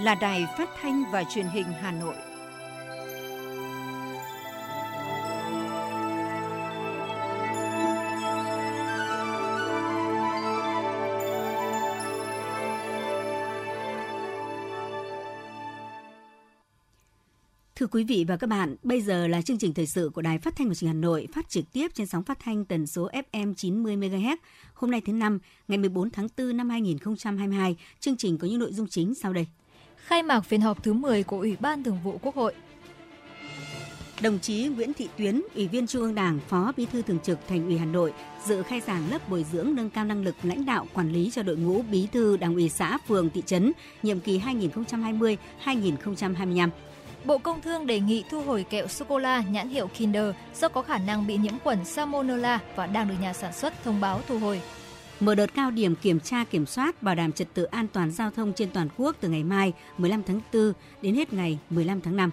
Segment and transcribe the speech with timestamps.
[0.00, 2.14] là Đài Phát thanh và Truyền hình Hà Nội.
[17.74, 20.38] Thưa quý vị và các bạn, bây giờ là chương trình thời sự của Đài
[20.38, 22.86] Phát thanh và Truyền hình Hà Nội phát trực tiếp trên sóng phát thanh tần
[22.86, 24.36] số FM 90 MHz.
[24.74, 28.72] Hôm nay thứ năm, ngày 14 tháng 4 năm 2022, chương trình có những nội
[28.72, 29.46] dung chính sau đây.
[30.04, 32.54] Khai mạc phiên họp thứ 10 của Ủy ban Thường vụ Quốc hội.
[34.22, 37.38] Đồng chí Nguyễn Thị Tuyến, Ủy viên Trung ương Đảng, Phó Bí thư Thường trực
[37.48, 38.12] Thành ủy Hà Nội
[38.44, 41.42] dự khai giảng lớp bồi dưỡng nâng cao năng lực lãnh đạo quản lý cho
[41.42, 44.40] đội ngũ Bí thư Đảng ủy xã, phường, thị trấn nhiệm kỳ
[45.64, 46.68] 2020-2025.
[47.24, 50.98] Bộ Công Thương đề nghị thu hồi kẹo sô-cô-la nhãn hiệu Kinder do có khả
[50.98, 54.60] năng bị nhiễm khuẩn Salmonella và đang được nhà sản xuất thông báo thu hồi.
[55.20, 58.30] Mở đợt cao điểm kiểm tra kiểm soát bảo đảm trật tự an toàn giao
[58.30, 62.16] thông trên toàn quốc từ ngày mai 15 tháng 4 đến hết ngày 15 tháng
[62.16, 62.30] 5.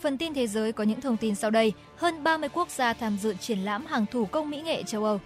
[0.00, 1.72] Phần tin thế giới có những thông tin sau đây.
[1.96, 5.20] Hơn 30 quốc gia tham dự triển lãm hàng thủ công mỹ nghệ châu Âu.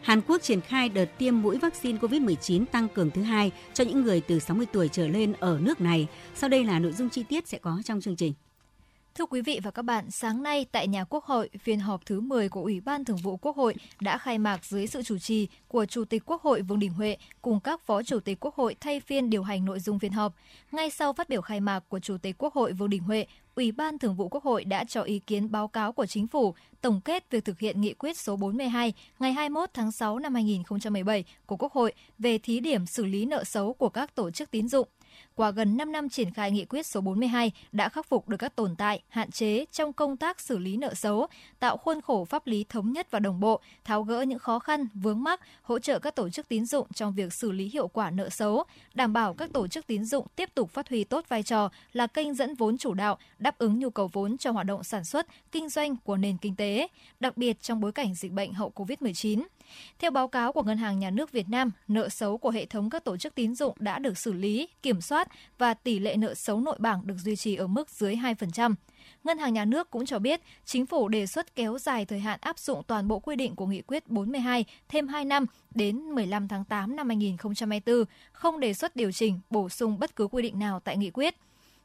[0.00, 4.02] Hàn Quốc triển khai đợt tiêm mũi vaccine COVID-19 tăng cường thứ hai cho những
[4.02, 6.06] người từ 60 tuổi trở lên ở nước này.
[6.34, 8.32] Sau đây là nội dung chi tiết sẽ có trong chương trình.
[9.18, 12.20] Thưa quý vị và các bạn, sáng nay tại nhà Quốc hội, phiên họp thứ
[12.20, 15.48] 10 của Ủy ban Thường vụ Quốc hội đã khai mạc dưới sự chủ trì
[15.68, 18.76] của Chủ tịch Quốc hội Vương Đình Huệ cùng các Phó Chủ tịch Quốc hội
[18.80, 20.34] thay phiên điều hành nội dung phiên họp.
[20.72, 23.72] Ngay sau phát biểu khai mạc của Chủ tịch Quốc hội Vương Đình Huệ, Ủy
[23.72, 27.00] ban Thường vụ Quốc hội đã cho ý kiến báo cáo của Chính phủ tổng
[27.00, 31.56] kết việc thực hiện nghị quyết số 42 ngày 21 tháng 6 năm 2017 của
[31.56, 34.88] Quốc hội về thí điểm xử lý nợ xấu của các tổ chức tín dụng
[35.34, 38.56] qua gần 5 năm triển khai nghị quyết số 42 đã khắc phục được các
[38.56, 41.26] tồn tại, hạn chế trong công tác xử lý nợ xấu,
[41.58, 44.86] tạo khuôn khổ pháp lý thống nhất và đồng bộ, tháo gỡ những khó khăn,
[44.94, 48.10] vướng mắc, hỗ trợ các tổ chức tín dụng trong việc xử lý hiệu quả
[48.10, 51.42] nợ xấu, đảm bảo các tổ chức tín dụng tiếp tục phát huy tốt vai
[51.42, 54.84] trò là kênh dẫn vốn chủ đạo, đáp ứng nhu cầu vốn cho hoạt động
[54.84, 56.88] sản xuất, kinh doanh của nền kinh tế,
[57.20, 59.42] đặc biệt trong bối cảnh dịch bệnh hậu Covid-19.
[59.98, 62.90] Theo báo cáo của Ngân hàng Nhà nước Việt Nam, nợ xấu của hệ thống
[62.90, 65.28] các tổ chức tín dụng đã được xử lý, kiểm soát
[65.58, 68.74] và tỷ lệ nợ xấu nội bảng được duy trì ở mức dưới 2%.
[69.24, 72.38] Ngân hàng Nhà nước cũng cho biết, chính phủ đề xuất kéo dài thời hạn
[72.42, 76.48] áp dụng toàn bộ quy định của Nghị quyết 42 thêm 2 năm đến 15
[76.48, 80.58] tháng 8 năm 2024, không đề xuất điều chỉnh, bổ sung bất cứ quy định
[80.58, 81.36] nào tại nghị quyết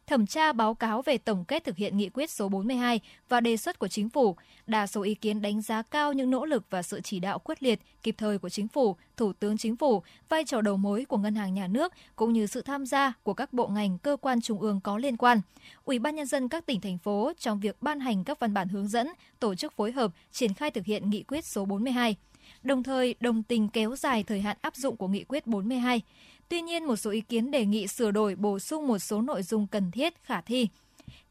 [0.08, 3.58] thẩm tra báo cáo về tổng kết thực hiện nghị quyết số 42 và đề
[3.58, 4.36] xuất của chính phủ.
[4.68, 7.64] Đa số ý kiến đánh giá cao những nỗ lực và sự chỉ đạo quyết
[7.64, 11.18] liệt, kịp thời của chính phủ, thủ tướng chính phủ, vai trò đầu mối của
[11.18, 14.42] ngân hàng nhà nước cũng như sự tham gia của các bộ ngành cơ quan
[14.42, 15.42] trung ương có liên quan.
[15.86, 18.68] Ủy ban nhân dân các tỉnh thành phố trong việc ban hành các văn bản
[18.68, 19.08] hướng dẫn,
[19.40, 22.16] tổ chức phối hợp triển khai thực hiện nghị quyết số 42
[22.64, 26.02] đồng thời đồng tình kéo dài thời hạn áp dụng của nghị quyết 42.
[26.50, 29.44] Tuy nhiên, một số ý kiến đề nghị sửa đổi bổ sung một số nội
[29.44, 30.68] dung cần thiết, khả thi.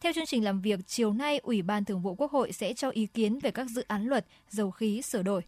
[0.00, 2.90] Theo chương trình làm việc, chiều nay Ủy ban Thường vụ Quốc hội sẽ cho
[2.90, 5.42] ý kiến về các dự án luật dầu khí sửa đổi.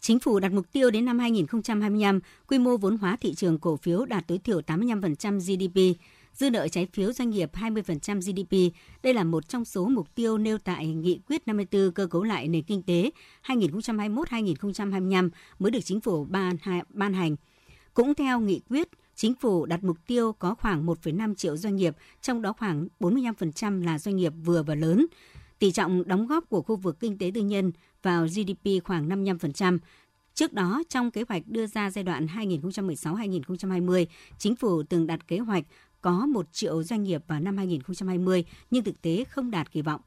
[0.00, 3.76] Chính phủ đặt mục tiêu đến năm 2025, quy mô vốn hóa thị trường cổ
[3.76, 6.00] phiếu đạt tối thiểu 85% GDP,
[6.36, 8.76] dư nợ trái phiếu doanh nghiệp 20% GDP.
[9.02, 12.48] Đây là một trong số mục tiêu nêu tại Nghị quyết 54 cơ cấu lại
[12.48, 13.10] nền kinh tế
[13.46, 16.56] 2021-2025 mới được chính phủ ban,
[16.88, 17.36] ban hành.
[17.94, 21.96] Cũng theo nghị quyết, chính phủ đặt mục tiêu có khoảng 1,5 triệu doanh nghiệp,
[22.22, 25.06] trong đó khoảng 45% là doanh nghiệp vừa và lớn.
[25.58, 27.72] Tỷ trọng đóng góp của khu vực kinh tế tư nhân
[28.02, 29.78] vào GDP khoảng 55%.
[30.34, 34.06] Trước đó, trong kế hoạch đưa ra giai đoạn 2016-2020,
[34.38, 35.64] chính phủ từng đặt kế hoạch
[36.06, 40.00] có 1 triệu doanh nghiệp vào năm 2020, nhưng thực tế không đạt kỳ vọng.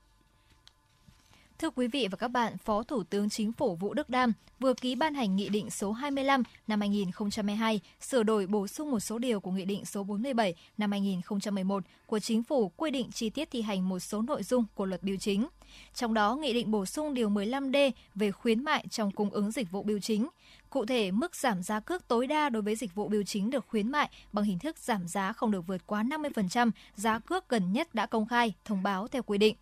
[1.59, 4.73] Thưa quý vị và các bạn, Phó Thủ tướng Chính phủ Vũ Đức Đam vừa
[4.73, 9.19] ký ban hành Nghị định số 25 năm 2022 sửa đổi bổ sung một số
[9.19, 13.51] điều của Nghị định số 47 năm 2011 của Chính phủ quy định chi tiết
[13.51, 15.47] thi hành một số nội dung của luật biểu chính.
[15.93, 19.71] Trong đó, Nghị định bổ sung điều 15D về khuyến mại trong cung ứng dịch
[19.71, 20.27] vụ biểu chính.
[20.69, 23.65] Cụ thể, mức giảm giá cước tối đa đối với dịch vụ biểu chính được
[23.67, 27.73] khuyến mại bằng hình thức giảm giá không được vượt quá 50% giá cước gần
[27.73, 29.55] nhất đã công khai, thông báo theo quy định.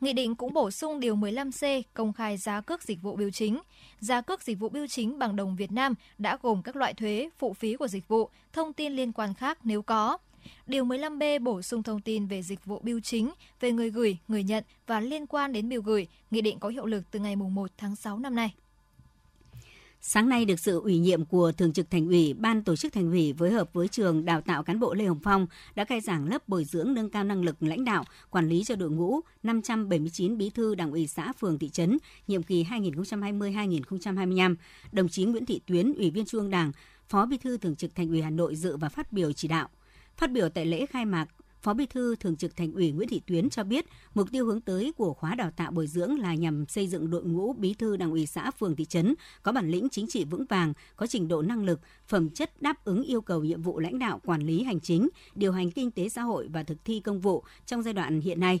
[0.00, 3.60] Nghị định cũng bổ sung điều 15C công khai giá cước dịch vụ biểu chính.
[4.00, 7.28] Giá cước dịch vụ biểu chính bằng đồng Việt Nam đã gồm các loại thuế,
[7.38, 10.18] phụ phí của dịch vụ, thông tin liên quan khác nếu có.
[10.66, 13.30] Điều 15B bổ sung thông tin về dịch vụ biểu chính,
[13.60, 16.06] về người gửi, người nhận và liên quan đến bưu gửi.
[16.30, 18.54] Nghị định có hiệu lực từ ngày 1 tháng 6 năm nay.
[20.02, 23.10] Sáng nay được sự ủy nhiệm của Thường trực Thành ủy, Ban tổ chức Thành
[23.10, 26.28] ủy phối hợp với trường đào tạo cán bộ Lê Hồng Phong đã khai giảng
[26.28, 30.38] lớp bồi dưỡng nâng cao năng lực lãnh đạo, quản lý cho đội ngũ 579
[30.38, 31.98] bí thư đảng ủy xã phường thị trấn
[32.28, 34.56] nhiệm kỳ 2020-2025.
[34.92, 36.72] Đồng chí Nguyễn Thị Tuyến, Ủy viên Trung ương Đảng,
[37.08, 39.68] Phó Bí thư Thường trực Thành ủy Hà Nội dự và phát biểu chỉ đạo.
[40.16, 41.26] Phát biểu tại lễ khai mạc,
[41.62, 44.60] Phó Bí thư Thường trực Thành ủy Nguyễn Thị Tuyến cho biết, mục tiêu hướng
[44.60, 47.96] tới của khóa đào tạo bồi dưỡng là nhằm xây dựng đội ngũ bí thư
[47.96, 51.28] đảng ủy xã phường thị trấn có bản lĩnh chính trị vững vàng, có trình
[51.28, 54.62] độ năng lực, phẩm chất đáp ứng yêu cầu nhiệm vụ lãnh đạo quản lý
[54.62, 57.94] hành chính, điều hành kinh tế xã hội và thực thi công vụ trong giai
[57.94, 58.60] đoạn hiện nay.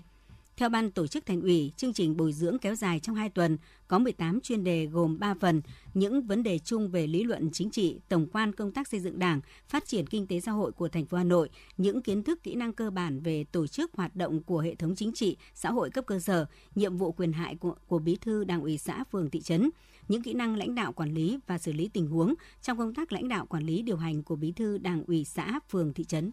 [0.60, 3.58] Theo ban tổ chức thành ủy, chương trình bồi dưỡng kéo dài trong 2 tuần,
[3.88, 5.62] có 18 chuyên đề gồm 3 phần,
[5.94, 9.18] những vấn đề chung về lý luận chính trị, tổng quan công tác xây dựng
[9.18, 12.42] Đảng, phát triển kinh tế xã hội của thành phố Hà Nội, những kiến thức
[12.42, 15.70] kỹ năng cơ bản về tổ chức hoạt động của hệ thống chính trị, xã
[15.70, 19.04] hội cấp cơ sở, nhiệm vụ quyền hại của, của bí thư Đảng ủy xã
[19.12, 19.70] phường thị trấn,
[20.08, 23.12] những kỹ năng lãnh đạo quản lý và xử lý tình huống trong công tác
[23.12, 26.32] lãnh đạo quản lý điều hành của bí thư Đảng ủy xã phường thị trấn.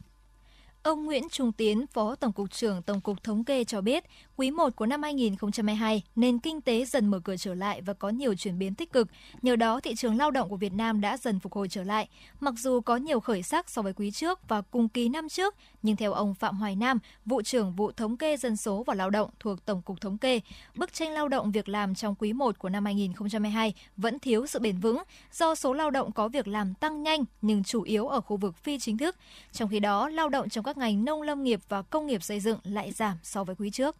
[0.87, 4.03] Ông Nguyễn Trung Tiến, Phó Tổng cục trưởng Tổng cục Thống kê cho biết,
[4.37, 8.09] quý 1 của năm 2022, nền kinh tế dần mở cửa trở lại và có
[8.09, 9.07] nhiều chuyển biến tích cực.
[9.41, 12.09] Nhờ đó, thị trường lao động của Việt Nam đã dần phục hồi trở lại.
[12.39, 15.55] Mặc dù có nhiều khởi sắc so với quý trước và cùng kỳ năm trước,
[15.83, 19.09] nhưng theo ông Phạm Hoài Nam, vụ trưởng vụ thống kê dân số và lao
[19.09, 20.39] động thuộc Tổng cục Thống kê,
[20.75, 24.59] bức tranh lao động việc làm trong quý 1 của năm 2022 vẫn thiếu sự
[24.59, 28.21] bền vững do số lao động có việc làm tăng nhanh nhưng chủ yếu ở
[28.21, 29.15] khu vực phi chính thức.
[29.51, 32.39] Trong khi đó, lao động trong các ngành nông lâm nghiệp và công nghiệp xây
[32.39, 33.95] dựng lại giảm so với quý trước.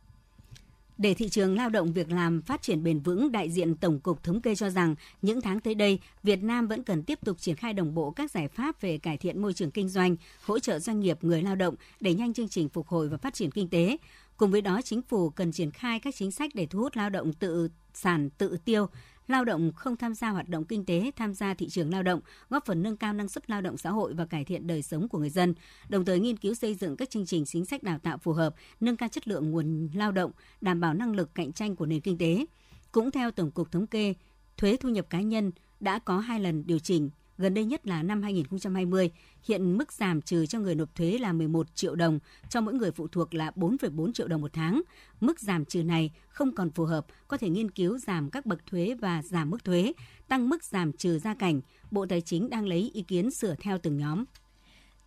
[0.97, 4.23] Để thị trường lao động việc làm phát triển bền vững, đại diện Tổng cục
[4.23, 7.55] Thống kê cho rằng những tháng tới đây, Việt Nam vẫn cần tiếp tục triển
[7.55, 10.79] khai đồng bộ các giải pháp về cải thiện môi trường kinh doanh, hỗ trợ
[10.79, 13.69] doanh nghiệp người lao động, đẩy nhanh chương trình phục hồi và phát triển kinh
[13.69, 13.97] tế.
[14.37, 17.09] Cùng với đó, chính phủ cần triển khai các chính sách để thu hút lao
[17.09, 18.87] động tự sản tự tiêu,
[19.27, 22.19] lao động không tham gia hoạt động kinh tế, tham gia thị trường lao động,
[22.49, 25.07] góp phần nâng cao năng suất lao động xã hội và cải thiện đời sống
[25.07, 25.55] của người dân,
[25.89, 28.55] đồng thời nghiên cứu xây dựng các chương trình chính sách đào tạo phù hợp,
[28.79, 30.31] nâng cao chất lượng nguồn lao động,
[30.61, 32.45] đảm bảo năng lực cạnh tranh của nền kinh tế.
[32.91, 34.13] Cũng theo Tổng cục Thống kê,
[34.57, 38.03] thuế thu nhập cá nhân đã có hai lần điều chỉnh gần đây nhất là
[38.03, 39.11] năm 2020.
[39.43, 42.19] Hiện mức giảm trừ cho người nộp thuế là 11 triệu đồng,
[42.49, 44.81] cho mỗi người phụ thuộc là 4,4 triệu đồng một tháng.
[45.21, 48.65] Mức giảm trừ này không còn phù hợp, có thể nghiên cứu giảm các bậc
[48.65, 49.93] thuế và giảm mức thuế,
[50.27, 51.61] tăng mức giảm trừ gia cảnh.
[51.91, 54.23] Bộ Tài chính đang lấy ý kiến sửa theo từng nhóm.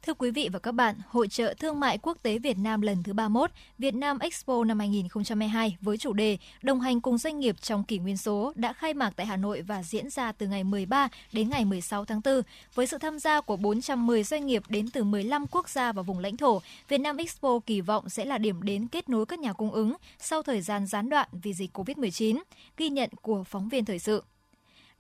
[0.06, 3.02] Thưa quý vị và các bạn, Hội trợ Thương mại Quốc tế Việt Nam lần
[3.02, 7.56] thứ 31, Việt Nam Expo năm 2022 với chủ đề Đồng hành cùng doanh nghiệp
[7.61, 10.64] trong kỷ nguyên số đã khai mạc tại Hà Nội và diễn ra từ ngày
[10.64, 12.43] 13 đến ngày 16 tháng 4.
[12.75, 16.19] Với sự tham gia của 410 doanh nghiệp đến từ 15 quốc gia và vùng
[16.19, 19.52] lãnh thổ, Việt Nam Expo kỳ vọng sẽ là điểm đến kết nối các nhà
[19.52, 22.38] cung ứng sau thời gian gián đoạn vì dịch COVID-19.
[22.76, 24.23] Ghi nhận của phóng viên thời sự.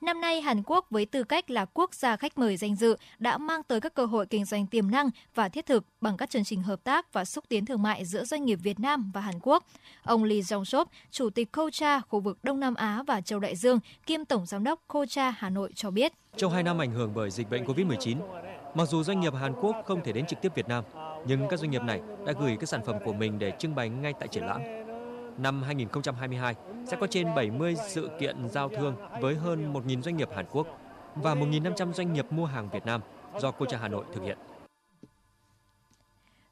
[0.00, 3.38] Năm nay, Hàn Quốc với tư cách là quốc gia khách mời danh dự đã
[3.38, 6.44] mang tới các cơ hội kinh doanh tiềm năng và thiết thực bằng các chương
[6.44, 9.34] trình hợp tác và xúc tiến thương mại giữa doanh nghiệp Việt Nam và Hàn
[9.42, 9.64] Quốc.
[10.02, 13.78] Ông Lee Jong-sop, Chủ tịch Kocha khu vực Đông Nam Á và Châu Đại Dương,
[14.06, 16.12] kiêm Tổng Giám đốc Kocha Hà Nội cho biết.
[16.36, 18.16] Trong hai năm ảnh hưởng bởi dịch bệnh COVID-19,
[18.74, 20.84] mặc dù doanh nghiệp Hàn Quốc không thể đến trực tiếp Việt Nam,
[21.26, 23.88] nhưng các doanh nghiệp này đã gửi các sản phẩm của mình để trưng bày
[23.88, 24.79] ngay tại triển lãm.
[25.42, 26.54] Năm 2022
[26.86, 30.66] sẽ có trên 70 sự kiện giao thương với hơn 1.000 doanh nghiệp Hàn Quốc
[31.14, 33.00] và 1.500 doanh nghiệp mua hàng Việt Nam
[33.40, 34.38] do Cocha Hà Nội thực hiện.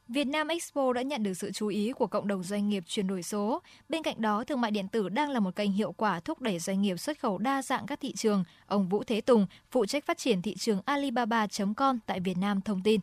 [0.08, 3.06] Việt Nam Expo đã nhận được sự chú ý của cộng đồng doanh nghiệp chuyển
[3.06, 3.62] đổi số.
[3.88, 6.58] Bên cạnh đó, thương mại điện tử đang là một kênh hiệu quả thúc đẩy
[6.58, 8.44] doanh nghiệp xuất khẩu đa dạng các thị trường.
[8.66, 12.82] Ông Vũ Thế Tùng, phụ trách phát triển thị trường Alibaba.com tại Việt Nam thông
[12.82, 13.00] tin.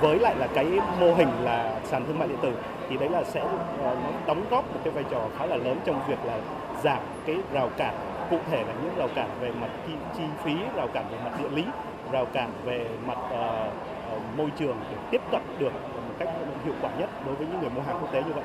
[0.00, 0.66] Với lại là cái
[1.00, 2.52] mô hình là sàn thương mại điện tử
[2.88, 3.40] thì đấy là sẽ
[3.82, 6.38] ờ, nó đóng góp một cái vai trò khá là lớn trong việc là
[6.82, 7.94] giảm cái rào cản
[8.30, 11.30] cụ thể là những rào cản về mặt chi, chi phí, rào cản về mặt
[11.38, 11.64] địa lý,
[12.12, 16.28] rào cản về mặt uh, môi trường để tiếp cận được một cách
[16.64, 18.44] hiệu quả nhất đối với những người mua hàng quốc tế như vậy.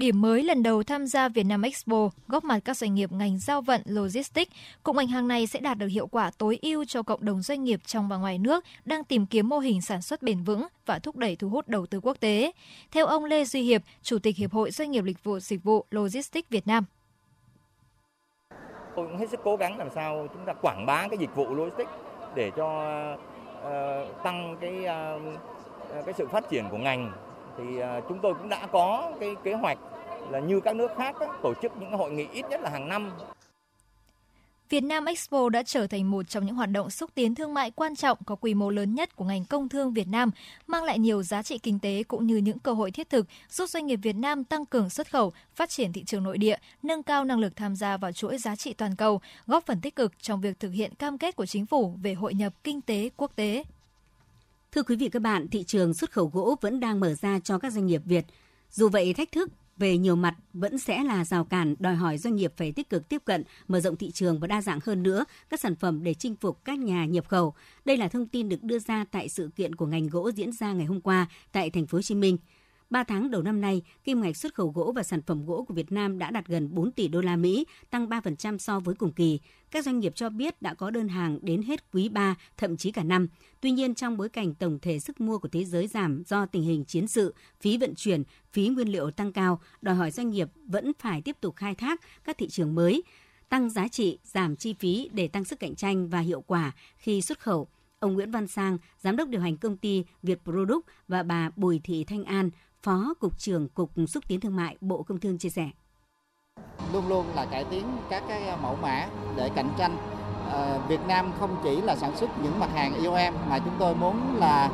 [0.00, 3.38] Điểm mới lần đầu tham gia Việt Nam Expo, góp mặt các doanh nghiệp ngành
[3.38, 4.52] giao vận logistics,
[4.82, 7.64] cụm ngành hàng này sẽ đạt được hiệu quả tối ưu cho cộng đồng doanh
[7.64, 10.98] nghiệp trong và ngoài nước đang tìm kiếm mô hình sản xuất bền vững và
[10.98, 12.52] thúc đẩy thu hút đầu tư quốc tế.
[12.90, 15.84] Theo ông Lê Duy Hiệp, Chủ tịch Hiệp hội Doanh nghiệp Lịch vụ Dịch vụ
[15.90, 16.84] Logistics Việt Nam.
[18.96, 21.54] Tôi cũng hết sức cố gắng làm sao chúng ta quảng bá cái dịch vụ
[21.54, 21.90] logistics
[22.34, 22.92] để cho
[23.58, 27.12] uh, tăng cái uh, cái sự phát triển của ngành
[27.58, 29.78] thì à, chúng tôi cũng đã có cái kế hoạch
[30.30, 33.10] là như các nước khác tổ chức những hội nghị ít nhất là hàng năm.
[34.70, 37.70] Việt Nam Expo đã trở thành một trong những hoạt động xúc tiến thương mại
[37.70, 40.30] quan trọng có quy mô lớn nhất của ngành công thương Việt Nam,
[40.66, 43.66] mang lại nhiều giá trị kinh tế cũng như những cơ hội thiết thực giúp
[43.66, 47.02] doanh nghiệp Việt Nam tăng cường xuất khẩu, phát triển thị trường nội địa, nâng
[47.02, 50.12] cao năng lực tham gia vào chuỗi giá trị toàn cầu, góp phần tích cực
[50.22, 53.36] trong việc thực hiện cam kết của chính phủ về hội nhập kinh tế quốc
[53.36, 53.64] tế.
[54.72, 57.58] Thưa quý vị các bạn, thị trường xuất khẩu gỗ vẫn đang mở ra cho
[57.58, 58.24] các doanh nghiệp Việt.
[58.70, 62.36] Dù vậy, thách thức về nhiều mặt vẫn sẽ là rào cản đòi hỏi doanh
[62.36, 65.24] nghiệp phải tích cực tiếp cận, mở rộng thị trường và đa dạng hơn nữa
[65.48, 67.54] các sản phẩm để chinh phục các nhà nhập khẩu.
[67.84, 70.72] Đây là thông tin được đưa ra tại sự kiện của ngành gỗ diễn ra
[70.72, 72.38] ngày hôm qua tại thành phố Hồ Chí Minh.
[72.90, 75.74] 3 tháng đầu năm nay, kim ngạch xuất khẩu gỗ và sản phẩm gỗ của
[75.74, 79.12] Việt Nam đã đạt gần 4 tỷ đô la Mỹ, tăng 3% so với cùng
[79.12, 79.40] kỳ.
[79.70, 82.92] Các doanh nghiệp cho biết đã có đơn hàng đến hết quý 3, thậm chí
[82.92, 83.28] cả năm.
[83.60, 86.62] Tuy nhiên, trong bối cảnh tổng thể sức mua của thế giới giảm do tình
[86.62, 90.48] hình chiến sự, phí vận chuyển, phí nguyên liệu tăng cao, đòi hỏi doanh nghiệp
[90.66, 93.02] vẫn phải tiếp tục khai thác các thị trường mới,
[93.48, 97.22] tăng giá trị, giảm chi phí để tăng sức cạnh tranh và hiệu quả khi
[97.22, 97.68] xuất khẩu.
[98.00, 101.80] Ông Nguyễn Văn Sang, giám đốc điều hành công ty Việt Product và bà Bùi
[101.84, 102.50] Thị Thanh An,
[102.82, 105.70] Phó Cục trưởng Cục Xúc tiến Thương mại Bộ Công Thương chia sẻ.
[106.92, 109.96] Luôn luôn là cải tiến các cái mẫu mã để cạnh tranh.
[110.52, 113.94] À, Việt Nam không chỉ là sản xuất những mặt hàng IOM mà chúng tôi
[113.94, 114.70] muốn là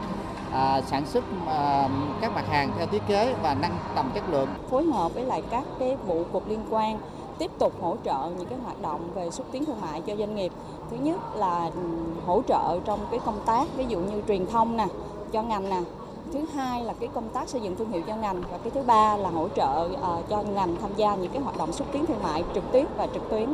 [0.52, 1.88] à, sản xuất à,
[2.20, 4.48] các mặt hàng theo thiết kế và nâng tầm chất lượng.
[4.70, 6.98] Phối hợp với lại các cái vụ cục liên quan
[7.38, 10.34] tiếp tục hỗ trợ những cái hoạt động về xúc tiến thương mại cho doanh
[10.34, 10.52] nghiệp.
[10.90, 11.80] Thứ nhất là ừ,
[12.26, 14.86] hỗ trợ trong cái công tác ví dụ như truyền thông nè
[15.32, 15.80] cho ngành nè
[16.32, 18.82] thứ hai là cái công tác xây dựng thương hiệu cho ngành và cái thứ
[18.82, 22.06] ba là hỗ trợ uh, cho ngành tham gia những cái hoạt động xúc tiến
[22.06, 23.48] thương mại trực tiếp và trực tuyến.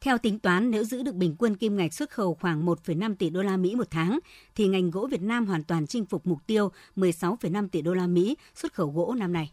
[0.00, 3.30] Theo tính toán, nếu giữ được bình quân kim ngạch xuất khẩu khoảng 1,5 tỷ
[3.30, 4.18] đô la Mỹ một tháng,
[4.54, 8.06] thì ngành gỗ Việt Nam hoàn toàn chinh phục mục tiêu 16,5 tỷ đô la
[8.06, 9.50] Mỹ xuất khẩu gỗ năm nay.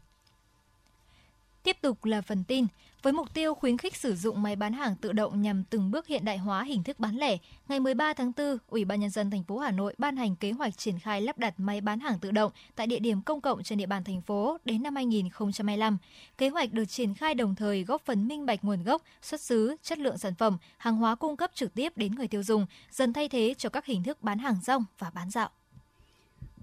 [1.64, 2.68] Tiếp tục là phần tin.
[3.02, 6.08] Với mục tiêu khuyến khích sử dụng máy bán hàng tự động nhằm từng bước
[6.08, 7.38] hiện đại hóa hình thức bán lẻ,
[7.68, 10.52] ngày 13 tháng 4, Ủy ban nhân dân thành phố Hà Nội ban hành kế
[10.52, 13.64] hoạch triển khai lắp đặt máy bán hàng tự động tại địa điểm công cộng
[13.64, 15.98] trên địa bàn thành phố đến năm 2025.
[16.38, 19.76] Kế hoạch được triển khai đồng thời góp phần minh bạch nguồn gốc, xuất xứ,
[19.84, 23.14] chất lượng sản phẩm, hàng hóa cung cấp trực tiếp đến người tiêu dùng, dần
[23.14, 25.50] thay thế cho các hình thức bán hàng rong và bán dạo.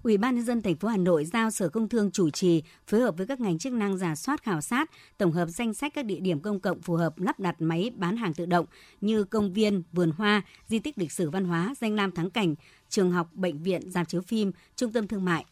[0.07, 3.01] Ủy ban nhân dân thành phố Hà Nội giao Sở Công Thương chủ trì phối
[3.01, 6.05] hợp với các ngành chức năng giả soát khảo sát, tổng hợp danh sách các
[6.05, 8.65] địa điểm công cộng phù hợp lắp đặt máy bán hàng tự động
[9.01, 12.55] như công viên, vườn hoa, di tích lịch sử văn hóa, danh lam thắng cảnh,
[12.89, 15.45] trường học, bệnh viện, dạp chiếu phim, trung tâm thương mại.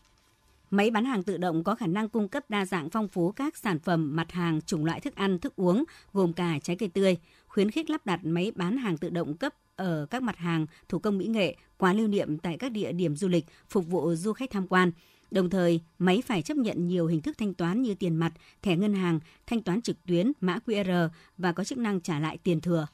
[0.71, 3.57] Máy bán hàng tự động có khả năng cung cấp đa dạng phong phú các
[3.57, 5.83] sản phẩm, mặt hàng, chủng loại thức ăn, thức uống,
[6.13, 9.53] gồm cả trái cây tươi, khuyến khích lắp đặt máy bán hàng tự động cấp
[9.75, 13.15] ở các mặt hàng thủ công mỹ nghệ, quà lưu niệm tại các địa điểm
[13.15, 14.91] du lịch phục vụ du khách tham quan.
[15.32, 18.75] Đồng thời, máy phải chấp nhận nhiều hình thức thanh toán như tiền mặt, thẻ
[18.75, 22.62] ngân hàng, thanh toán trực tuyến, mã QR và có chức năng trả lại tiền
[22.62, 22.88] thừa.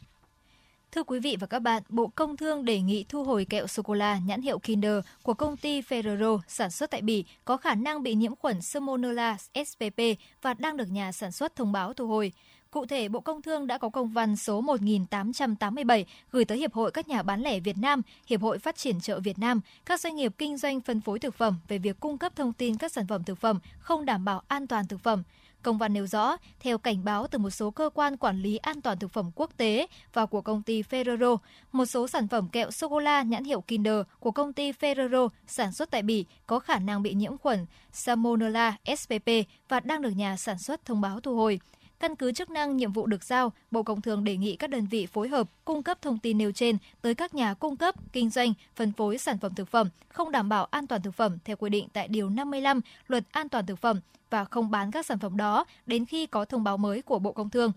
[0.91, 4.19] Thưa quý vị và các bạn, Bộ Công Thương đề nghị thu hồi kẹo sô-cô-la
[4.25, 8.15] nhãn hiệu Kinder của công ty Ferrero sản xuất tại Bỉ có khả năng bị
[8.15, 10.01] nhiễm khuẩn Salmonella SPP
[10.41, 12.31] và đang được nhà sản xuất thông báo thu hồi.
[12.71, 16.91] Cụ thể, Bộ Công Thương đã có công văn số 1887 gửi tới Hiệp hội
[16.91, 20.15] các nhà bán lẻ Việt Nam, Hiệp hội Phát triển chợ Việt Nam, các doanh
[20.15, 23.07] nghiệp kinh doanh phân phối thực phẩm về việc cung cấp thông tin các sản
[23.07, 25.23] phẩm thực phẩm không đảm bảo an toàn thực phẩm.
[25.61, 28.81] Công văn nêu rõ, theo cảnh báo từ một số cơ quan quản lý an
[28.81, 31.37] toàn thực phẩm quốc tế và của công ty Ferrero,
[31.71, 35.91] một số sản phẩm kẹo sô-cô-la nhãn hiệu Kinder của công ty Ferrero sản xuất
[35.91, 39.29] tại Bỉ có khả năng bị nhiễm khuẩn Salmonella SPP
[39.69, 41.59] và đang được nhà sản xuất thông báo thu hồi.
[42.01, 44.85] Căn cứ chức năng nhiệm vụ được giao, Bộ Công Thương đề nghị các đơn
[44.85, 48.29] vị phối hợp cung cấp thông tin nêu trên tới các nhà cung cấp, kinh
[48.29, 51.55] doanh, phân phối sản phẩm thực phẩm không đảm bảo an toàn thực phẩm theo
[51.55, 55.19] quy định tại Điều 55 Luật An toàn thực phẩm và không bán các sản
[55.19, 57.71] phẩm đó đến khi có thông báo mới của Bộ Công Thương.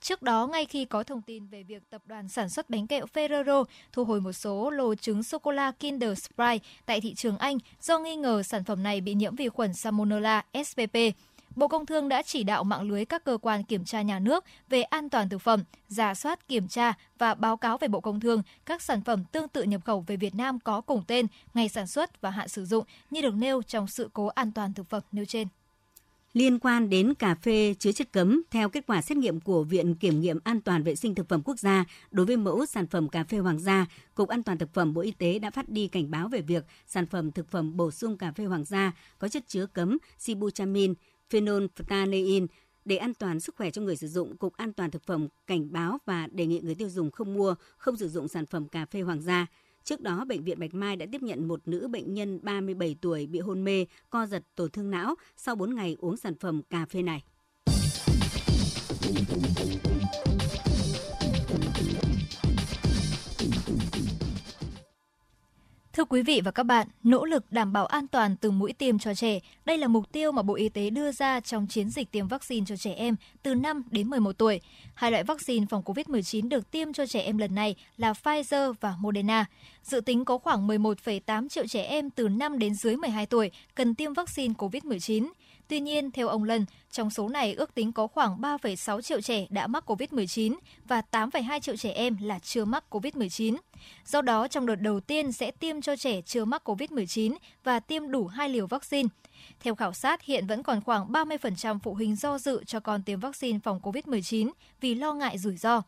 [0.00, 3.06] Trước đó, ngay khi có thông tin về việc tập đoàn sản xuất bánh kẹo
[3.14, 7.98] Ferrero thu hồi một số lô trứng sô-cô-la Kinder Surprise tại thị trường Anh do
[7.98, 10.96] nghi ngờ sản phẩm này bị nhiễm vi khuẩn Salmonella SPP,
[11.56, 14.44] Bộ Công Thương đã chỉ đạo mạng lưới các cơ quan kiểm tra nhà nước
[14.68, 18.20] về an toàn thực phẩm, giả soát kiểm tra và báo cáo về Bộ Công
[18.20, 21.68] Thương các sản phẩm tương tự nhập khẩu về Việt Nam có cùng tên, ngày
[21.68, 24.90] sản xuất và hạn sử dụng như được nêu trong sự cố an toàn thực
[24.90, 25.48] phẩm nêu trên.
[26.32, 29.94] Liên quan đến cà phê chứa chất cấm, theo kết quả xét nghiệm của Viện
[29.94, 33.08] Kiểm nghiệm An toàn Vệ sinh Thực phẩm Quốc gia, đối với mẫu sản phẩm
[33.08, 35.88] cà phê Hoàng gia, Cục An toàn Thực phẩm Bộ Y tế đã phát đi
[35.88, 39.28] cảnh báo về việc sản phẩm thực phẩm bổ sung cà phê Hoàng gia có
[39.28, 40.94] chất chứa cấm sibutramine,
[41.34, 42.46] phenolphthalein
[42.84, 45.72] để an toàn sức khỏe cho người sử dụng, Cục An toàn thực phẩm cảnh
[45.72, 48.86] báo và đề nghị người tiêu dùng không mua, không sử dụng sản phẩm cà
[48.86, 49.46] phê Hoàng gia.
[49.84, 53.26] Trước đó, Bệnh viện Bạch Mai đã tiếp nhận một nữ bệnh nhân 37 tuổi
[53.26, 56.86] bị hôn mê, co giật, tổn thương não sau 4 ngày uống sản phẩm cà
[56.86, 57.22] phê này.
[65.94, 68.98] Thưa quý vị và các bạn, nỗ lực đảm bảo an toàn từ mũi tiêm
[68.98, 72.10] cho trẻ, đây là mục tiêu mà Bộ Y tế đưa ra trong chiến dịch
[72.10, 74.60] tiêm vaccine cho trẻ em từ 5 đến 11 tuổi.
[74.94, 78.94] Hai loại vaccine phòng COVID-19 được tiêm cho trẻ em lần này là Pfizer và
[79.00, 79.46] Moderna.
[79.82, 83.94] Dự tính có khoảng 11,8 triệu trẻ em từ 5 đến dưới 12 tuổi cần
[83.94, 85.28] tiêm vaccine COVID-19.
[85.68, 89.46] Tuy nhiên, theo ông Lân, trong số này ước tính có khoảng 3,6 triệu trẻ
[89.50, 90.54] đã mắc COVID-19
[90.88, 93.56] và 8,2 triệu trẻ em là chưa mắc COVID-19.
[94.04, 98.10] Do đó, trong đợt đầu tiên sẽ tiêm cho trẻ chưa mắc COVID-19 và tiêm
[98.10, 99.08] đủ hai liều vaccine.
[99.60, 103.20] Theo khảo sát, hiện vẫn còn khoảng 30% phụ huynh do dự cho con tiêm
[103.20, 105.82] vaccine phòng COVID-19 vì lo ngại rủi ro.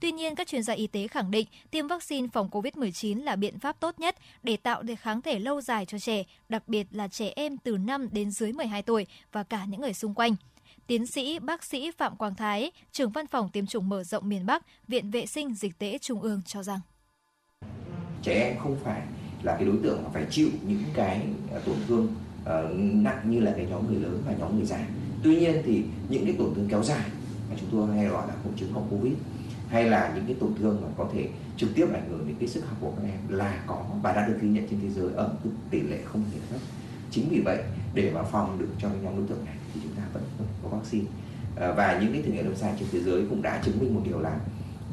[0.00, 3.58] Tuy nhiên, các chuyên gia y tế khẳng định tiêm vaccine phòng COVID-19 là biện
[3.58, 7.08] pháp tốt nhất để tạo được kháng thể lâu dài cho trẻ, đặc biệt là
[7.08, 10.36] trẻ em từ 5 đến dưới 12 tuổi và cả những người xung quanh.
[10.86, 14.46] Tiến sĩ bác sĩ Phạm Quang Thái, trưởng văn phòng tiêm chủng mở rộng miền
[14.46, 16.80] Bắc, Viện Vệ sinh Dịch tễ Trung ương cho rằng
[18.22, 19.02] trẻ em không phải
[19.42, 21.20] là cái đối tượng mà phải chịu những cái
[21.54, 22.04] à, tổn thương
[22.42, 22.48] uh,
[22.78, 24.86] nặng như là cái nhóm người lớn và nhóm người già.
[25.22, 27.04] Tuy nhiên thì những cái tổn thương kéo dài
[27.50, 29.12] mà chúng tôi hay gọi là hội chứng hậu covid
[29.72, 32.48] hay là những cái tổn thương mà có thể trực tiếp ảnh hưởng đến cái
[32.48, 35.14] sức học của các em là có và đã được ghi nhận trên thế giới
[35.14, 36.60] ở mức tỷ lệ không hề thấp.
[37.10, 37.62] Chính vì vậy,
[37.94, 40.22] để mà phòng được cho nhóm đối tượng này thì chúng ta vẫn
[40.62, 41.06] có vaccine.
[41.56, 43.94] Ờ, và những cái thử nghiệm lâm sàng trên thế giới cũng đã chứng minh
[43.94, 44.40] một điều là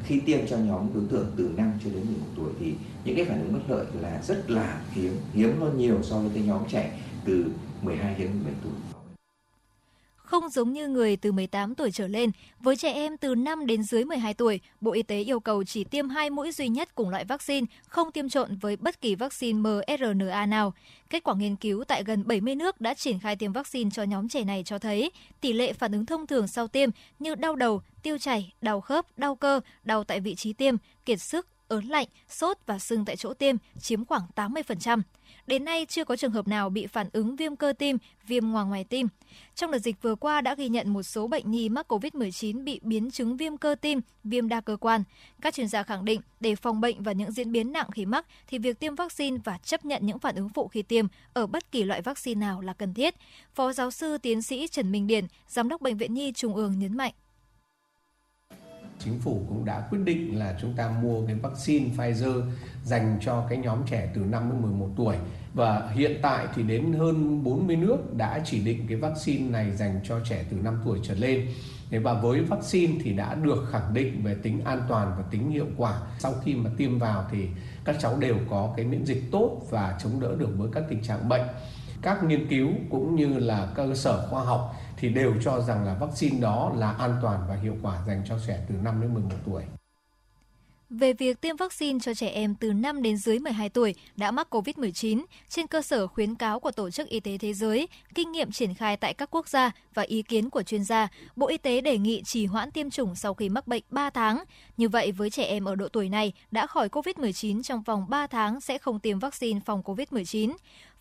[0.04, 3.24] khi tiêm cho nhóm đối tượng từ 5 cho đến 11 tuổi thì những cái
[3.24, 6.62] phản ứng bất lợi là rất là hiếm hiếm hơn nhiều so với cái nhóm
[6.68, 7.46] trẻ từ
[7.82, 8.89] 12 đến 17 tuổi
[10.30, 12.30] không giống như người từ 18 tuổi trở lên.
[12.60, 15.84] Với trẻ em từ 5 đến dưới 12 tuổi, Bộ Y tế yêu cầu chỉ
[15.84, 19.58] tiêm hai mũi duy nhất cùng loại vaccine, không tiêm trộn với bất kỳ vaccine
[19.58, 20.74] mRNA nào.
[21.10, 24.28] Kết quả nghiên cứu tại gần 70 nước đã triển khai tiêm vaccine cho nhóm
[24.28, 25.10] trẻ này cho thấy
[25.40, 29.18] tỷ lệ phản ứng thông thường sau tiêm như đau đầu, tiêu chảy, đau khớp,
[29.18, 33.16] đau cơ, đau tại vị trí tiêm, kiệt sức, ớn lạnh, sốt và sưng tại
[33.16, 35.02] chỗ tiêm chiếm khoảng 80%.
[35.46, 38.66] Đến nay chưa có trường hợp nào bị phản ứng viêm cơ tim, viêm ngoài
[38.66, 39.08] ngoài tim.
[39.54, 42.80] Trong đợt dịch vừa qua đã ghi nhận một số bệnh nhi mắc COVID-19 bị
[42.82, 45.02] biến chứng viêm cơ tim, viêm đa cơ quan.
[45.40, 48.26] Các chuyên gia khẳng định để phòng bệnh và những diễn biến nặng khi mắc
[48.46, 51.72] thì việc tiêm vaccine và chấp nhận những phản ứng phụ khi tiêm ở bất
[51.72, 53.14] kỳ loại vaccine nào là cần thiết.
[53.54, 56.78] Phó giáo sư tiến sĩ Trần Minh Điển, giám đốc bệnh viện Nhi Trung ương
[56.78, 57.12] nhấn mạnh
[59.04, 62.42] chính phủ cũng đã quyết định là chúng ta mua cái vaccine Pfizer
[62.84, 65.16] dành cho cái nhóm trẻ từ 5 đến 11 tuổi
[65.54, 70.00] và hiện tại thì đến hơn 40 nước đã chỉ định cái vaccine này dành
[70.04, 71.46] cho trẻ từ 5 tuổi trở lên.
[71.90, 75.66] Và với vaccine thì đã được khẳng định về tính an toàn và tính hiệu
[75.76, 76.00] quả.
[76.18, 77.48] Sau khi mà tiêm vào thì
[77.84, 81.02] các cháu đều có cái miễn dịch tốt và chống đỡ được với các tình
[81.02, 81.46] trạng bệnh.
[82.02, 85.94] Các nghiên cứu cũng như là cơ sở khoa học thì đều cho rằng là
[85.94, 89.30] vaccine đó là an toàn và hiệu quả dành cho trẻ từ 5 đến 11
[89.46, 89.62] tuổi.
[90.90, 94.54] Về việc tiêm vaccine cho trẻ em từ 5 đến dưới 12 tuổi đã mắc
[94.54, 98.50] COVID-19 trên cơ sở khuyến cáo của Tổ chức Y tế Thế giới, kinh nghiệm
[98.50, 101.80] triển khai tại các quốc gia và ý kiến của chuyên gia, Bộ Y tế
[101.80, 104.44] đề nghị trì hoãn tiêm chủng sau khi mắc bệnh 3 tháng.
[104.76, 108.26] Như vậy, với trẻ em ở độ tuổi này đã khỏi COVID-19 trong vòng 3
[108.26, 110.52] tháng sẽ không tiêm vaccine phòng COVID-19.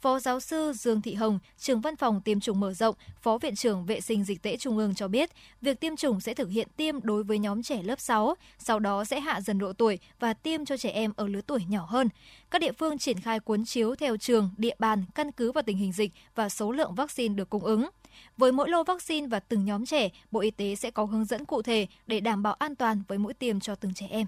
[0.02, 3.56] Phó giáo sư Dương Thị Hồng, trưởng văn phòng tiêm chủng mở rộng, Phó Viện
[3.56, 5.30] trưởng Vệ sinh Dịch tễ Trung ương cho biết,
[5.62, 9.06] việc tiêm chủng sẽ thực hiện tiêm đối với nhóm trẻ lớp 6, sau đó
[9.06, 12.10] sẽ hạ dần độ tuổi và tiêm cho trẻ em ở lứa tuổi nhỏ hơn.
[12.52, 15.78] Các địa phương triển khai cuốn chiếu theo trường, địa bàn, căn cứ vào tình
[15.78, 17.90] hình dịch và số lượng vaccine được cung ứng.
[18.38, 21.46] Với mỗi lô vaccine và từng nhóm trẻ, Bộ Y tế sẽ có hướng dẫn
[21.46, 24.28] cụ thể để đảm bảo an toàn với mũi tiêm cho từng trẻ em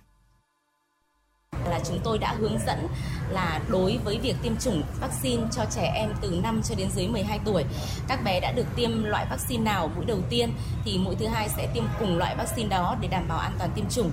[1.72, 2.88] là chúng tôi đã hướng dẫn
[3.30, 7.08] là đối với việc tiêm chủng vaccine cho trẻ em từ 5 cho đến dưới
[7.08, 7.64] 12 tuổi.
[8.08, 10.54] Các bé đã được tiêm loại vaccine nào mũi đầu tiên
[10.86, 13.72] thì mũi thứ hai sẽ tiêm cùng loại vaccine đó để đảm bảo an toàn
[13.76, 14.12] tiêm chủng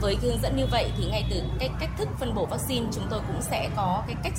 [0.00, 3.06] với hướng dẫn như vậy thì ngay từ cái cách thức phân bổ vaccine, chúng
[3.10, 4.32] tôi cũng sẽ có cái cách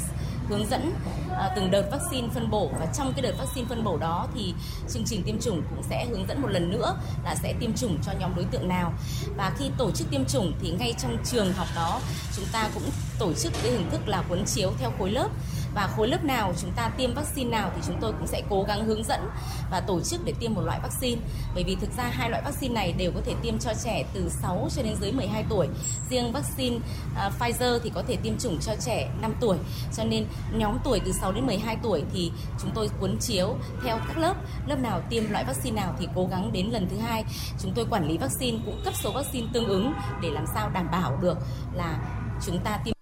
[0.49, 0.93] hướng dẫn
[1.37, 2.69] à, từng đợt vaccine phân bổ.
[2.79, 4.53] Và trong cái đợt vaccine phân bổ đó thì
[4.89, 7.97] chương trình tiêm chủng cũng sẽ hướng dẫn một lần nữa là sẽ tiêm chủng
[8.05, 8.93] cho nhóm đối tượng nào.
[9.37, 11.99] Và khi tổ chức tiêm chủng thì ngay trong trường học đó
[12.35, 12.83] chúng ta cũng
[13.19, 15.29] tổ chức cái hình thức là cuốn chiếu theo khối lớp
[15.77, 18.63] và khối lớp nào chúng ta tiêm vaccine nào thì chúng tôi cũng sẽ cố
[18.63, 19.29] gắng hướng dẫn
[19.71, 21.21] và tổ chức để tiêm một loại vaccine.
[21.55, 24.29] Bởi vì thực ra hai loại vaccine này đều có thể tiêm cho trẻ từ
[24.29, 25.67] 6 cho đến dưới 12 tuổi.
[26.09, 29.57] Riêng vaccine uh, Pfizer thì có thể tiêm chủng cho trẻ 5 tuổi.
[29.97, 33.99] Cho nên nhóm tuổi từ 6 đến 12 tuổi thì chúng tôi cuốn chiếu theo
[34.07, 34.35] các lớp.
[34.67, 37.23] Lớp nào tiêm loại vaccine nào thì cố gắng đến lần thứ hai.
[37.59, 40.87] Chúng tôi quản lý vaccine cũng cấp số vaccine tương ứng để làm sao đảm
[40.91, 41.37] bảo được
[41.73, 41.99] là
[42.45, 42.96] chúng ta tiêm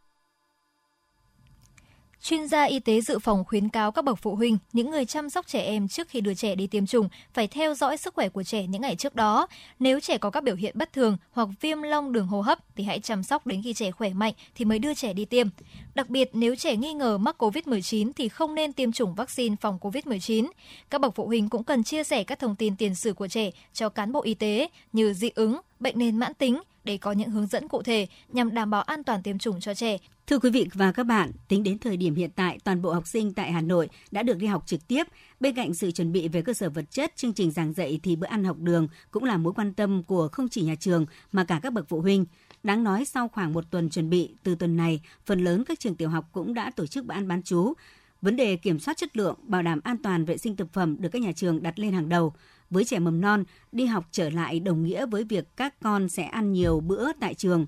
[2.28, 5.30] Chuyên gia y tế dự phòng khuyến cáo các bậc phụ huynh, những người chăm
[5.30, 8.30] sóc trẻ em trước khi đưa trẻ đi tiêm chủng phải theo dõi sức khỏe
[8.30, 9.48] của trẻ những ngày trước đó.
[9.80, 12.84] Nếu trẻ có các biểu hiện bất thường hoặc viêm long đường hô hấp thì
[12.84, 15.48] hãy chăm sóc đến khi trẻ khỏe mạnh thì mới đưa trẻ đi tiêm.
[15.96, 19.78] Đặc biệt nếu trẻ nghi ngờ mắc COVID-19 thì không nên tiêm chủng vaccine phòng
[19.82, 20.48] COVID-19.
[20.90, 23.52] Các bậc phụ huynh cũng cần chia sẻ các thông tin tiền sử của trẻ
[23.74, 27.30] cho cán bộ y tế như dị ứng, bệnh nền mãn tính để có những
[27.30, 29.98] hướng dẫn cụ thể nhằm đảm bảo an toàn tiêm chủng cho trẻ.
[30.28, 33.08] Thưa quý vị và các bạn, tính đến thời điểm hiện tại, toàn bộ học
[33.08, 35.04] sinh tại Hà Nội đã được đi học trực tiếp.
[35.40, 38.16] Bên cạnh sự chuẩn bị về cơ sở vật chất, chương trình giảng dạy thì
[38.16, 41.44] bữa ăn học đường cũng là mối quan tâm của không chỉ nhà trường mà
[41.44, 42.26] cả các bậc phụ huynh.
[42.64, 45.96] Đáng nói sau khoảng một tuần chuẩn bị, từ tuần này, phần lớn các trường
[45.96, 47.74] tiểu học cũng đã tổ chức bữa ăn bán chú.
[48.22, 51.10] Vấn đề kiểm soát chất lượng, bảo đảm an toàn vệ sinh thực phẩm được
[51.10, 52.34] các nhà trường đặt lên hàng đầu.
[52.70, 56.24] Với trẻ mầm non, đi học trở lại đồng nghĩa với việc các con sẽ
[56.24, 57.66] ăn nhiều bữa tại trường.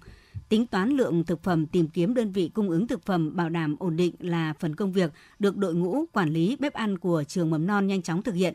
[0.50, 3.76] Tính toán lượng thực phẩm tìm kiếm đơn vị cung ứng thực phẩm bảo đảm
[3.80, 7.50] ổn định là phần công việc được đội ngũ quản lý bếp ăn của trường
[7.50, 8.54] mầm non nhanh chóng thực hiện.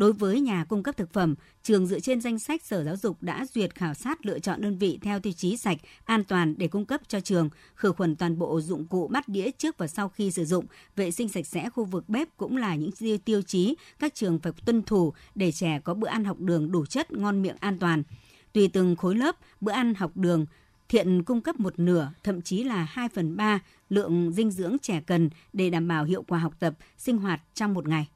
[0.00, 3.22] Đối với nhà cung cấp thực phẩm, trường dựa trên danh sách Sở Giáo dục
[3.22, 6.68] đã duyệt khảo sát lựa chọn đơn vị theo tiêu chí sạch, an toàn để
[6.68, 10.08] cung cấp cho trường, khử khuẩn toàn bộ dụng cụ bát đĩa trước và sau
[10.08, 10.64] khi sử dụng,
[10.96, 12.90] vệ sinh sạch sẽ khu vực bếp cũng là những
[13.24, 16.86] tiêu chí các trường phải tuân thủ để trẻ có bữa ăn học đường đủ
[16.86, 18.02] chất, ngon miệng an toàn.
[18.52, 20.46] Tùy từng khối lớp, bữa ăn học đường
[20.88, 25.02] thiện cung cấp một nửa, thậm chí là 2 phần 3 lượng dinh dưỡng trẻ
[25.06, 28.08] cần để đảm bảo hiệu quả học tập, sinh hoạt trong một ngày.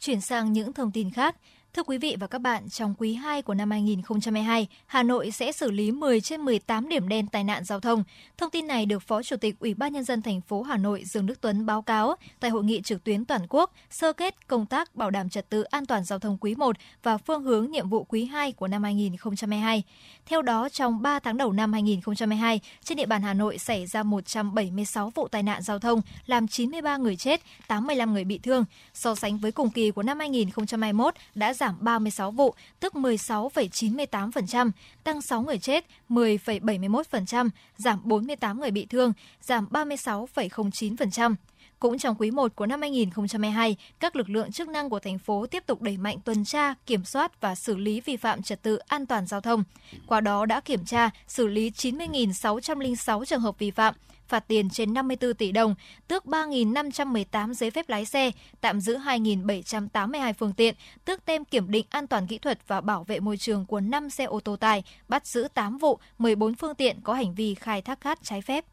[0.00, 1.36] Chuyển sang những thông tin khác,
[1.76, 5.52] Thưa quý vị và các bạn, trong quý 2 của năm 2022, Hà Nội sẽ
[5.52, 8.04] xử lý 10 trên 18 điểm đen tai nạn giao thông.
[8.38, 11.02] Thông tin này được Phó Chủ tịch Ủy ban nhân dân thành phố Hà Nội
[11.04, 14.66] Dương Đức Tuấn báo cáo tại hội nghị trực tuyến toàn quốc sơ kết công
[14.66, 17.88] tác bảo đảm trật tự an toàn giao thông quý 1 và phương hướng nhiệm
[17.88, 19.82] vụ quý 2 của năm 2022.
[20.26, 24.02] Theo đó, trong 3 tháng đầu năm 2022, trên địa bàn Hà Nội xảy ra
[24.02, 28.64] 176 vụ tai nạn giao thông, làm 93 người chết, 85 người bị thương.
[28.94, 34.70] So sánh với cùng kỳ của năm 2021 đã giảm giảm 36 vụ, tức 16,98%,
[35.04, 41.34] tăng 6 người chết, 10,71%, giảm 48 người bị thương, giảm 36,09%.
[41.78, 45.46] Cũng trong quý 1 của năm 2022, các lực lượng chức năng của thành phố
[45.46, 48.76] tiếp tục đẩy mạnh tuần tra, kiểm soát và xử lý vi phạm trật tự
[48.76, 49.64] an toàn giao thông.
[50.06, 53.94] Qua đó đã kiểm tra, xử lý 90.606 trường hợp vi phạm,
[54.28, 55.74] phạt tiền trên 54 tỷ đồng,
[56.08, 61.86] tước 3.518 giấy phép lái xe, tạm giữ 2.782 phương tiện, tước tem kiểm định
[61.90, 64.82] an toàn kỹ thuật và bảo vệ môi trường của 5 xe ô tô tải,
[65.08, 68.64] bắt giữ 8 vụ, 14 phương tiện có hành vi khai thác cát trái phép.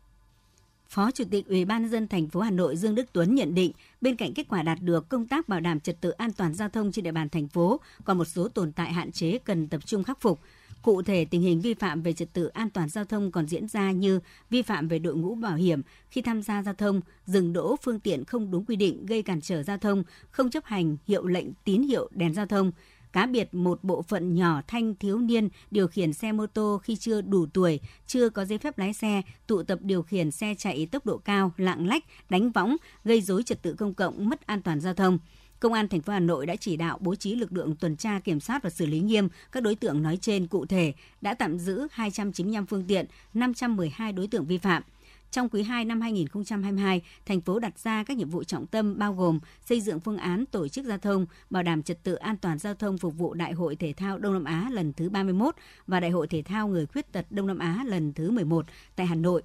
[0.89, 3.56] Phó Chủ tịch Ủy ban nhân dân thành phố Hà Nội Dương Đức Tuấn nhận
[3.56, 6.54] định, bên cạnh kết quả đạt được công tác bảo đảm trật tự an toàn
[6.54, 9.68] giao thông trên địa bàn thành phố, còn một số tồn tại hạn chế cần
[9.68, 10.39] tập trung khắc phục.
[10.84, 13.67] Cụ thể, tình hình vi phạm về trật tự an toàn giao thông còn diễn
[13.67, 14.19] ra như
[14.50, 18.00] vi phạm về đội ngũ bảo hiểm khi tham gia giao thông, dừng đỗ phương
[18.00, 21.54] tiện không đúng quy định gây cản trở giao thông, không chấp hành hiệu lệnh
[21.63, 22.72] tín hiệu đèn giao thông,
[23.13, 26.96] cá biệt một bộ phận nhỏ thanh thiếu niên điều khiển xe mô tô khi
[26.96, 30.86] chưa đủ tuổi, chưa có giấy phép lái xe, tụ tập điều khiển xe chạy
[30.91, 34.62] tốc độ cao, lạng lách, đánh võng, gây dối trật tự công cộng, mất an
[34.62, 35.19] toàn giao thông.
[35.63, 38.19] Công an thành phố Hà Nội đã chỉ đạo bố trí lực lượng tuần tra
[38.19, 41.60] kiểm soát và xử lý nghiêm các đối tượng nói trên cụ thể, đã tạm
[41.60, 44.84] giữ 295 phương tiện, 512 đối tượng vi phạm.
[45.32, 49.13] Trong quý 2 năm 2022, thành phố đặt ra các nhiệm vụ trọng tâm bao
[49.13, 52.58] gồm xây dựng phương án tổ chức giao thông, bảo đảm trật tự an toàn
[52.58, 55.56] giao thông phục vụ Đại hội Thể thao Đông Nam Á lần thứ 31
[55.88, 59.06] và Đại hội Thể thao Người khuyết tật Đông Nam Á lần thứ 11 tại
[59.06, 59.43] Hà Nội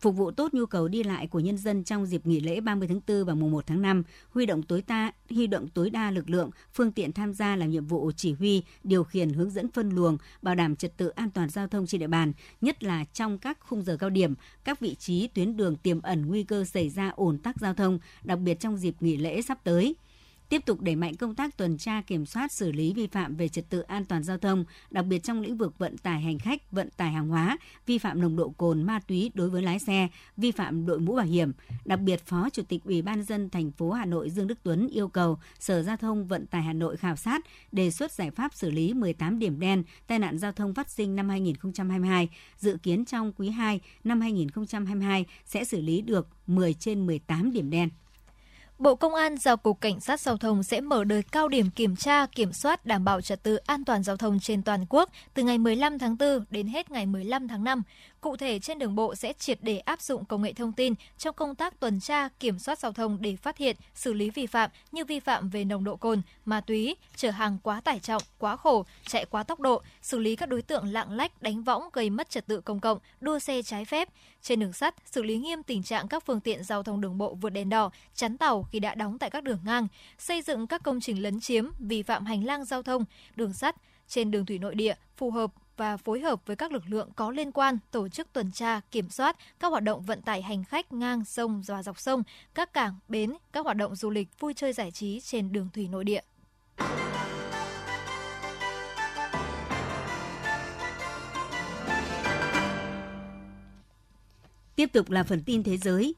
[0.00, 2.88] phục vụ tốt nhu cầu đi lại của nhân dân trong dịp nghỉ lễ 30
[2.88, 6.10] tháng 4 và mùng 1 tháng 5, huy động tối đa huy động tối đa
[6.10, 9.70] lực lượng, phương tiện tham gia làm nhiệm vụ chỉ huy, điều khiển hướng dẫn
[9.70, 13.04] phân luồng, bảo đảm trật tự an toàn giao thông trên địa bàn, nhất là
[13.12, 14.34] trong các khung giờ cao điểm,
[14.64, 17.98] các vị trí tuyến đường tiềm ẩn nguy cơ xảy ra ủn tắc giao thông,
[18.22, 19.94] đặc biệt trong dịp nghỉ lễ sắp tới
[20.50, 23.48] tiếp tục đẩy mạnh công tác tuần tra kiểm soát xử lý vi phạm về
[23.48, 26.72] trật tự an toàn giao thông, đặc biệt trong lĩnh vực vận tải hành khách,
[26.72, 30.08] vận tải hàng hóa, vi phạm nồng độ cồn ma túy đối với lái xe,
[30.36, 31.52] vi phạm đội mũ bảo hiểm.
[31.84, 34.88] Đặc biệt, Phó Chủ tịch Ủy ban dân thành phố Hà Nội Dương Đức Tuấn
[34.88, 37.40] yêu cầu Sở Giao thông Vận tải Hà Nội khảo sát,
[37.72, 41.16] đề xuất giải pháp xử lý 18 điểm đen tai nạn giao thông phát sinh
[41.16, 47.06] năm 2022, dự kiến trong quý 2 năm 2022 sẽ xử lý được 10 trên
[47.06, 47.88] 18 điểm đen.
[48.80, 51.96] Bộ Công an giao Cục Cảnh sát Giao thông sẽ mở đợt cao điểm kiểm
[51.96, 55.42] tra, kiểm soát đảm bảo trật tự an toàn giao thông trên toàn quốc từ
[55.42, 57.82] ngày 15 tháng 4 đến hết ngày 15 tháng 5.
[58.20, 61.34] Cụ thể, trên đường bộ sẽ triệt để áp dụng công nghệ thông tin trong
[61.34, 64.70] công tác tuần tra, kiểm soát giao thông để phát hiện, xử lý vi phạm
[64.92, 68.56] như vi phạm về nồng độ cồn, ma túy, chở hàng quá tải trọng, quá
[68.56, 72.10] khổ, chạy quá tốc độ, xử lý các đối tượng lạng lách, đánh võng gây
[72.10, 74.08] mất trật tự công cộng, đua xe trái phép.
[74.42, 77.34] Trên đường sắt, xử lý nghiêm tình trạng các phương tiện giao thông đường bộ
[77.34, 80.82] vượt đèn đỏ, chắn tàu khi đã đóng tại các đường ngang, xây dựng các
[80.82, 83.04] công trình lấn chiếm, vi phạm hành lang giao thông,
[83.36, 83.76] đường sắt,
[84.08, 87.30] trên đường thủy nội địa phù hợp và phối hợp với các lực lượng có
[87.30, 90.92] liên quan tổ chức tuần tra, kiểm soát các hoạt động vận tải hành khách
[90.92, 92.22] ngang sông và dọc sông,
[92.54, 95.88] các cảng, bến, các hoạt động du lịch vui chơi giải trí trên đường thủy
[95.88, 96.20] nội địa.
[104.76, 106.14] Tiếp tục là phần tin thế giới.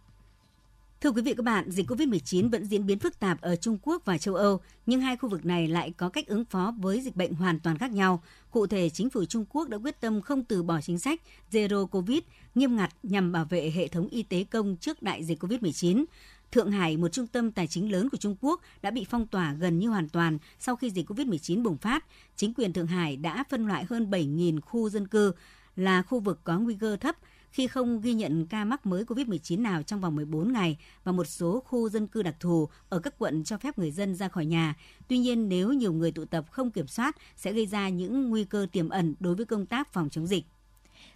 [1.02, 4.02] Thưa quý vị các bạn, dịch COVID-19 vẫn diễn biến phức tạp ở Trung Quốc
[4.04, 7.16] và châu Âu, nhưng hai khu vực này lại có cách ứng phó với dịch
[7.16, 8.22] bệnh hoàn toàn khác nhau.
[8.50, 11.20] Cụ thể, chính phủ Trung Quốc đã quyết tâm không từ bỏ chính sách
[11.52, 12.18] Zero Covid
[12.54, 16.04] nghiêm ngặt nhằm bảo vệ hệ thống y tế công trước đại dịch COVID-19.
[16.52, 19.52] Thượng Hải, một trung tâm tài chính lớn của Trung Quốc, đã bị phong tỏa
[19.52, 22.04] gần như hoàn toàn sau khi dịch COVID-19 bùng phát.
[22.36, 25.32] Chính quyền Thượng Hải đã phân loại hơn 7.000 khu dân cư
[25.76, 27.16] là khu vực có nguy cơ thấp
[27.52, 31.24] khi không ghi nhận ca mắc mới COVID-19 nào trong vòng 14 ngày và một
[31.24, 34.46] số khu dân cư đặc thù ở các quận cho phép người dân ra khỏi
[34.46, 34.74] nhà.
[35.08, 38.44] Tuy nhiên, nếu nhiều người tụ tập không kiểm soát sẽ gây ra những nguy
[38.44, 40.44] cơ tiềm ẩn đối với công tác phòng chống dịch.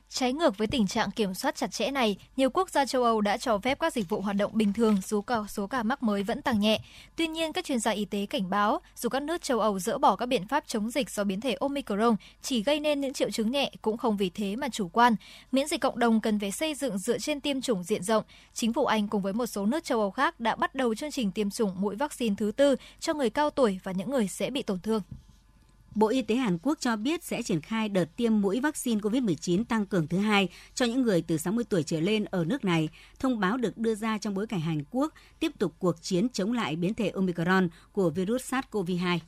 [0.08, 3.20] Trái ngược với tình trạng kiểm soát chặt chẽ này, nhiều quốc gia châu Âu
[3.20, 6.02] đã cho phép các dịch vụ hoạt động bình thường dù cả số ca mắc
[6.02, 6.80] mới vẫn tăng nhẹ.
[7.16, 9.98] Tuy nhiên, các chuyên gia y tế cảnh báo, dù các nước châu Âu dỡ
[9.98, 13.30] bỏ các biện pháp chống dịch do biến thể Omicron chỉ gây nên những triệu
[13.30, 15.16] chứng nhẹ cũng không vì thế mà chủ quan.
[15.52, 18.24] Miễn dịch cộng đồng cần phải xây dựng dựa trên tiêm chủng diện rộng.
[18.54, 21.10] Chính phủ Anh cùng với một số nước châu Âu khác đã bắt đầu chương
[21.10, 24.50] trình tiêm chủng mũi vaccine thứ tư cho người cao tuổi và những người dễ
[24.50, 25.02] bị tổn thương.
[25.96, 29.64] Bộ Y tế Hàn Quốc cho biết sẽ triển khai đợt tiêm mũi vaccine COVID-19
[29.64, 32.88] tăng cường thứ hai cho những người từ 60 tuổi trở lên ở nước này.
[33.18, 36.52] Thông báo được đưa ra trong bối cảnh Hàn Quốc tiếp tục cuộc chiến chống
[36.52, 39.18] lại biến thể Omicron của virus SARS-CoV-2.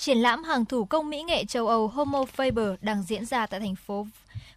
[0.00, 3.60] Triển lãm hàng thủ công mỹ nghệ châu Âu Homo Faber đang diễn ra tại
[3.60, 4.06] thành phố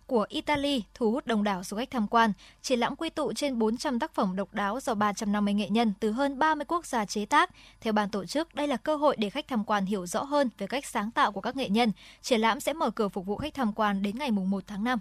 [0.08, 2.34] của Italy thu hút đông đảo du khách tham quan.
[2.62, 6.12] Triển lãm quy tụ trên 400 tác phẩm độc đáo do 350 nghệ nhân từ
[6.12, 7.50] hơn 30 quốc gia chế tác.
[7.82, 10.50] Theo ban tổ chức, đây là cơ hội để khách tham quan hiểu rõ hơn
[10.58, 11.92] về cách sáng tạo của các nghệ nhân.
[12.22, 15.00] Triển lãm sẽ mở cửa phục vụ khách tham quan đến ngày 1 tháng 5.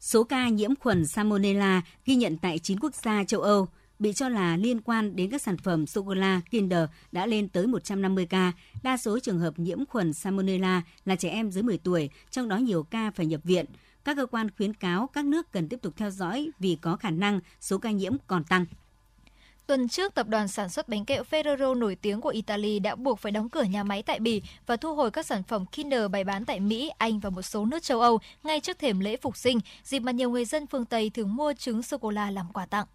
[0.00, 4.28] Số ca nhiễm khuẩn Salmonella ghi nhận tại 9 quốc gia châu Âu bị cho
[4.28, 8.52] là liên quan đến các sản phẩm sô-cô-la Kinder đã lên tới 150 ca.
[8.82, 12.56] Đa số trường hợp nhiễm khuẩn Salmonella là trẻ em dưới 10 tuổi, trong đó
[12.56, 13.66] nhiều ca phải nhập viện.
[14.04, 17.10] Các cơ quan khuyến cáo các nước cần tiếp tục theo dõi vì có khả
[17.10, 18.66] năng số ca nhiễm còn tăng.
[19.66, 23.18] Tuần trước, tập đoàn sản xuất bánh kẹo Ferrero nổi tiếng của Italy đã buộc
[23.18, 26.24] phải đóng cửa nhà máy tại Bỉ và thu hồi các sản phẩm Kinder bày
[26.24, 29.36] bán tại Mỹ, Anh và một số nước châu Âu ngay trước thềm lễ phục
[29.36, 32.86] sinh, dịp mà nhiều người dân phương Tây thường mua trứng sô-cô-la làm quà tặng.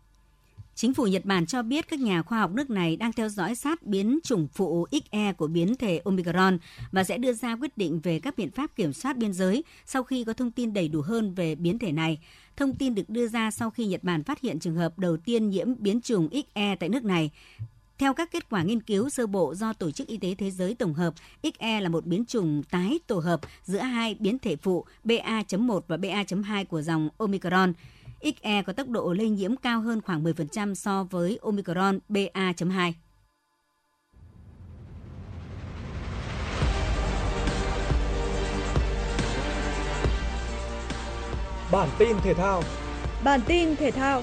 [0.75, 3.55] Chính phủ Nhật Bản cho biết các nhà khoa học nước này đang theo dõi
[3.55, 6.57] sát biến chủng phụ XE của biến thể Omicron
[6.91, 10.03] và sẽ đưa ra quyết định về các biện pháp kiểm soát biên giới sau
[10.03, 12.19] khi có thông tin đầy đủ hơn về biến thể này.
[12.57, 15.49] Thông tin được đưa ra sau khi Nhật Bản phát hiện trường hợp đầu tiên
[15.49, 17.31] nhiễm biến chủng XE tại nước này.
[17.97, 20.75] Theo các kết quả nghiên cứu sơ bộ do Tổ chức Y tế Thế giới
[20.75, 24.86] tổng hợp, XE là một biến chủng tái tổ hợp giữa hai biến thể phụ
[25.03, 27.73] BA.1 và BA.2 của dòng Omicron.
[28.21, 32.91] XE có tốc độ lây nhiễm cao hơn khoảng 10% so với Omicron BA.2.
[41.71, 42.63] Bản tin thể thao
[43.23, 44.21] Bản tin thể thao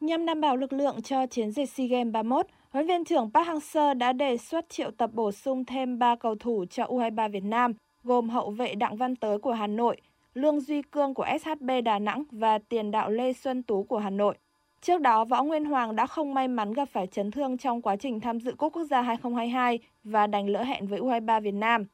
[0.00, 2.46] Nhằm đảm bảo lực lượng cho chiến dịch SEA Games 31,
[2.76, 6.34] Huấn viên trưởng Park Hang-seo đã đề xuất triệu tập bổ sung thêm 3 cầu
[6.40, 7.72] thủ cho U23 Việt Nam,
[8.04, 9.96] gồm hậu vệ Đặng Văn Tới của Hà Nội,
[10.34, 14.10] Lương Duy Cương của SHB Đà Nẵng và tiền đạo Lê Xuân Tú của Hà
[14.10, 14.34] Nội.
[14.80, 17.96] Trước đó, Võ Nguyên Hoàng đã không may mắn gặp phải chấn thương trong quá
[17.96, 21.84] trình tham dự Cúp Quốc gia 2022 và đành lỡ hẹn với U23 Việt Nam.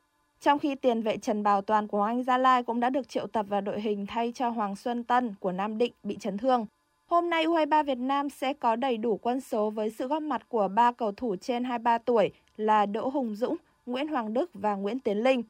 [0.40, 3.08] Trong khi tiền vệ Trần Bảo Toàn của Hoàng Anh Gia Lai cũng đã được
[3.08, 6.38] triệu tập vào đội hình thay cho Hoàng Xuân Tân của Nam Định bị chấn
[6.38, 6.66] thương.
[7.12, 10.48] Hôm nay U23 Việt Nam sẽ có đầy đủ quân số với sự góp mặt
[10.48, 14.74] của ba cầu thủ trên 23 tuổi là Đỗ Hùng Dũng, Nguyễn Hoàng Đức và
[14.74, 15.42] Nguyễn Tiến Linh.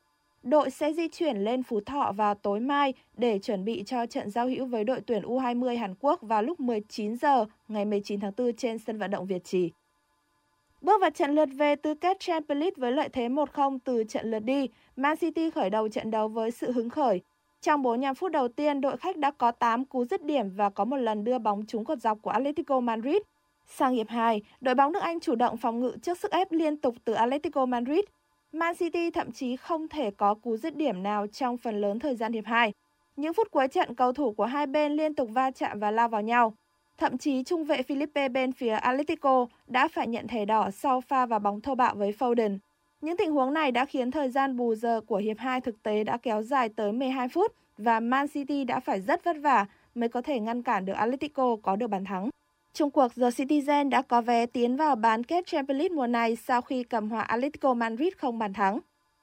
[0.43, 4.31] Đội sẽ di chuyển lên Phú Thọ vào tối mai để chuẩn bị cho trận
[4.31, 8.33] giao hữu với đội tuyển U20 Hàn Quốc vào lúc 19 giờ ngày 19 tháng
[8.37, 9.71] 4 trên sân vận động Việt Trì.
[10.81, 14.31] Bước vào trận lượt về tư kết Champions League với lợi thế 1-0 từ trận
[14.31, 17.21] lượt đi, Man City khởi đầu trận đấu với sự hứng khởi.
[17.63, 20.85] Trong 45 phút đầu tiên, đội khách đã có 8 cú dứt điểm và có
[20.85, 23.17] một lần đưa bóng trúng cột dọc của Atletico Madrid.
[23.67, 26.77] Sang hiệp 2, đội bóng nước Anh chủ động phòng ngự trước sức ép liên
[26.77, 28.01] tục từ Atletico Madrid.
[28.53, 32.17] Man City thậm chí không thể có cú dứt điểm nào trong phần lớn thời
[32.17, 32.73] gian hiệp 2.
[33.17, 36.09] Những phút cuối trận, cầu thủ của hai bên liên tục va chạm và lao
[36.09, 36.55] vào nhau.
[36.99, 41.27] Thậm chí trung vệ Felipe bên phía Atletico đã phải nhận thẻ đỏ sau pha
[41.27, 42.59] và bóng thô bạo với Foden.
[43.03, 46.05] Những tình huống này đã khiến thời gian bù giờ của hiệp 2 thực tế
[46.05, 50.09] đã kéo dài tới 12 phút và Man City đã phải rất vất vả mới
[50.09, 52.31] có thể ngăn cản được Atletico có được bàn thắng.
[52.75, 56.37] Trung cuộc, The Citizen đã có vé tiến vào bán kết Champions League mùa này
[56.37, 58.79] sau khi cầm hòa Atletico Madrid không bàn thắng.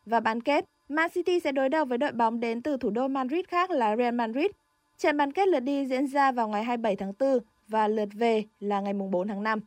[0.05, 3.07] Và bán kết, Man City sẽ đối đầu với đội bóng đến từ thủ đô
[3.07, 4.51] Madrid khác là Real Madrid.
[4.97, 8.43] Trận bán kết lượt đi diễn ra vào ngày 27 tháng 4 và lượt về
[8.59, 9.59] là ngày 4 tháng 5.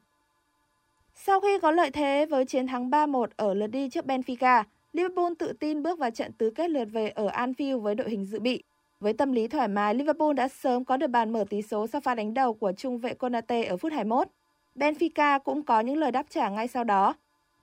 [1.15, 5.33] Sau khi có lợi thế với chiến thắng 3-1 ở lượt đi trước Benfica, Liverpool
[5.39, 8.41] tự tin bước vào trận tứ kết lượt về ở Anfield với đội hình dự
[8.41, 8.63] bị.
[9.01, 12.01] Với tâm lý thoải mái, Liverpool đã sớm có được bàn mở tỷ số sau
[12.01, 14.29] pha đánh đầu của trung vệ Konate ở phút 21.
[14.75, 17.15] Benfica cũng có những lời đáp trả ngay sau đó.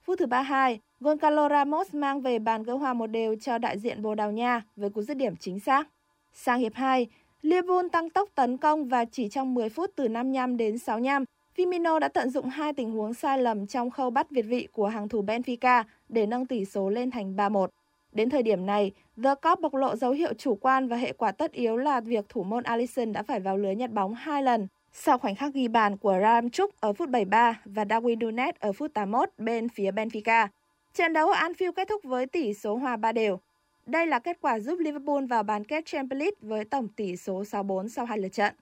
[0.02, 4.02] Phút thứ 32, Goncalo Ramos mang về bàn gỡ hòa một đều cho đại diện
[4.02, 5.88] Bồ Đào Nha với cú dứt điểm chính xác.
[6.32, 7.06] Sang hiệp 2,
[7.42, 11.24] Liverpool tăng tốc tấn công và chỉ trong 10 phút từ 55 đến 65,
[11.60, 14.86] Firmino đã tận dụng hai tình huống sai lầm trong khâu bắt việt vị của
[14.86, 17.66] hàng thủ Benfica để nâng tỷ số lên thành 3-1.
[18.12, 18.92] Đến thời điểm này,
[19.24, 22.28] The Cop bộc lộ dấu hiệu chủ quan và hệ quả tất yếu là việc
[22.28, 25.68] thủ môn Alisson đã phải vào lưới nhặt bóng hai lần sau khoảnh khắc ghi
[25.68, 30.48] bàn của Ramchuk ở phút 73 và Darwin Nunes ở phút 81 bên phía Benfica.
[30.94, 33.40] Trận đấu ở Anfield kết thúc với tỷ số hòa 3 đều.
[33.86, 37.42] Đây là kết quả giúp Liverpool vào bán kết Champions League với tổng tỷ số
[37.42, 38.54] 6-4 sau hai lượt trận.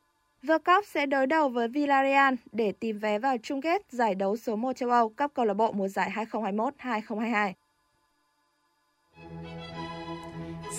[0.46, 4.36] The Cup sẽ đối đầu với Villarreal để tìm vé vào chung kết giải đấu
[4.36, 7.52] số 1 châu Âu cấp câu lạc bộ mùa giải 2021-2022.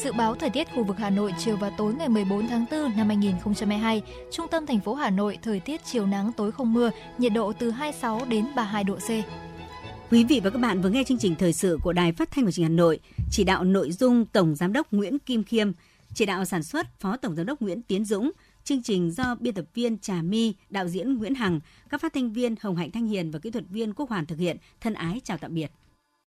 [0.04, 2.98] Dự báo thời tiết khu vực Hà Nội chiều và tối ngày 14 tháng 4
[2.98, 6.92] năm 2022, trung tâm thành phố Hà Nội thời tiết chiều nắng tối không mưa,
[7.18, 9.10] nhiệt độ từ 26 đến 32 độ C.
[10.12, 12.46] Quý vị và các bạn vừa nghe chương trình thời sự của Đài Phát thanh
[12.46, 13.00] và Truyền hình Hà Nội,
[13.32, 15.72] chỉ đạo nội dung Tổng giám đốc Nguyễn Kim Khiêm,
[16.14, 18.32] chỉ đạo sản xuất Phó Tổng giám đốc Nguyễn Tiến Dũng,
[18.70, 22.34] chương trình do biên tập viên Trà My, đạo diễn Nguyễn Hằng, các phát thanh
[22.34, 24.58] viên Hồng Hạnh Thanh Hiền và kỹ thuật viên Quốc Hoàn thực hiện.
[24.82, 25.72] Thân ái chào tạm biệt.